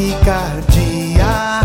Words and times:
taquicardia 0.00 1.60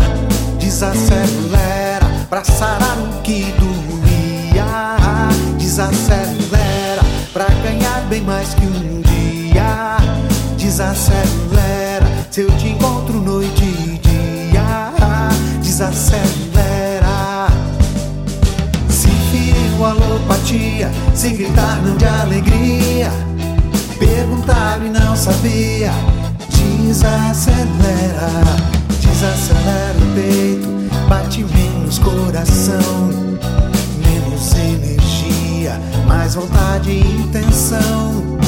desacelera 0.58 2.06
pra 2.28 2.44
sarar 2.44 2.98
o 2.98 3.22
que 3.22 3.54
doía. 3.58 5.28
Desacelera 5.58 7.02
pra 7.32 7.46
ganhar 7.62 8.02
bem 8.08 8.20
mais 8.22 8.52
que 8.54 8.66
um 8.66 9.00
dia. 9.00 9.96
Desacelera 10.58 12.06
se 12.30 12.42
eu 12.42 12.50
te 12.58 12.68
encontro 12.68 13.20
noite 13.20 13.64
e 13.64 14.00
dia. 14.02 14.92
Desacelera 15.62 17.46
se 18.90 19.08
feriu 19.08 19.84
alopatia, 19.84 20.90
se 21.14 21.30
gritar 21.30 21.80
não 21.82 21.96
de 21.96 22.04
alegria. 22.04 23.10
Perguntaram 23.98 24.86
e 24.86 24.90
não 24.90 25.16
sabia. 25.16 25.90
Desacelera 26.50 27.85
desacelera 29.00 29.98
o 29.98 30.14
peito, 30.14 30.68
bate 31.08 31.44
menos 31.44 31.98
coração, 31.98 33.10
menos 33.98 34.54
energia, 34.54 35.80
mais 36.06 36.34
vontade 36.34 36.90
e 36.90 37.00
intenção. 37.00 38.38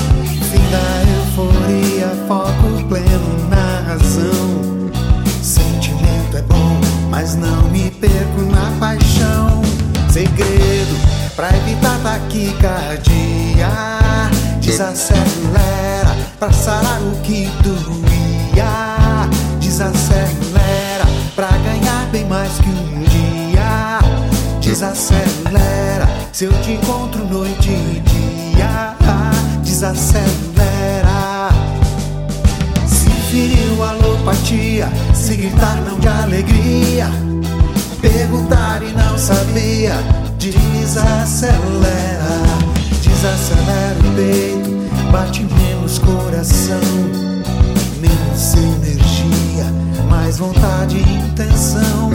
Fim 0.51 0.71
da 0.71 1.03
euforia, 1.17 2.09
foco 2.27 2.85
pleno 2.89 3.49
na 3.51 3.81
razão. 3.87 4.91
Sentimento 5.43 6.37
é 6.37 6.43
bom, 6.43 6.81
mas 7.11 7.35
não 7.35 7.63
me 7.69 7.91
perco 7.91 8.43
na 8.51 8.71
paixão. 8.79 9.63
Segredo 10.11 10.97
pra 11.37 11.49
evitar 11.57 11.99
taquicardia. 12.03 13.69
Desacelera 14.61 16.17
pra 16.39 16.53
sarar 16.53 17.01
o 17.03 17.21
que 17.23 17.49
doía. 17.63 19.29
Desacelera 19.79 21.07
pra 21.37 21.51
ganhar 21.59 22.09
bem 22.11 22.25
mais 22.25 22.51
que 22.55 22.69
um 22.69 23.05
dia. 23.05 24.01
Desacelera 24.61 26.09
se 26.33 26.47
eu 26.47 26.53
te 26.63 26.73
encontro 26.73 27.25
noite 27.25 27.71
e 27.71 28.01
dia. 28.01 28.97
Desacelera. 29.63 30.29
Se 32.89 33.09
feriu 33.31 33.85
alopatia, 33.85 34.89
se 35.15 35.37
gritar 35.37 35.77
não 35.83 35.97
de 36.01 36.09
alegria. 36.09 37.09
Perguntar 38.01 38.83
e 38.83 38.91
não 38.91 39.17
sabia, 39.17 39.95
desacelera, 40.39 41.79
desacelera 43.01 44.01
o 44.01 44.15
peito, 44.17 44.71
bate 45.13 45.45
menos 45.45 46.01
coração, 46.01 46.81
vontade 50.39 50.99
e 50.99 51.17
intenção. 51.17 52.11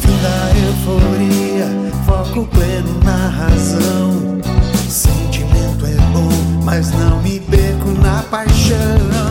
Fim 0.00 0.16
da 0.22 0.58
euforia, 0.66 1.92
foco 2.06 2.46
pleno 2.46 2.98
na 3.04 3.28
razão. 3.28 4.40
Sentimento 4.88 5.84
é 5.84 5.96
bom, 6.12 6.30
mas 6.64 6.90
não 6.92 7.20
me 7.20 7.38
perco 7.40 7.90
na 7.90 8.22
paixão. 8.22 9.25